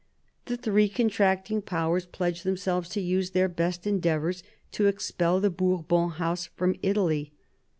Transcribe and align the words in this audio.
The 0.47 0.57
three 0.57 0.89
contracting 0.89 1.61
Powers 1.61 2.07
pledged 2.07 2.43
themselves 2.43 2.89
to 2.89 3.01
use 3.01 3.29
their 3.29 3.47
best 3.47 3.85
endeavours 3.85 4.41
to 4.71 4.87
expel 4.87 5.39
the 5.39 5.51
Bourbon 5.51 6.09
House 6.09 6.47
from 6.55 6.75
Italy. 6.81 7.33